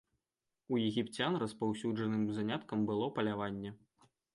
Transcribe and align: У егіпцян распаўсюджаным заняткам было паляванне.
У 0.75 0.79
егіпцян 0.85 1.37
распаўсюджаным 1.45 2.27
заняткам 2.41 2.79
было 2.93 3.15
паляванне. 3.21 3.81